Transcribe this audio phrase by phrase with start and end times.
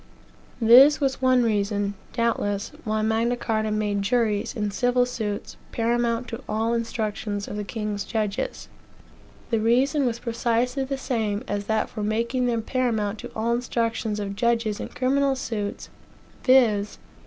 [0.59, 6.41] This was one reason, doubtless, why Magna Carta made juries, in civil suits, paramount to
[6.49, 8.67] all instructions of the king's judges.
[9.51, 14.19] The reason was precisely the same as that for making them paramount to all instructions
[14.19, 15.89] of judges in criminal suits,
[16.43, 16.97] viz.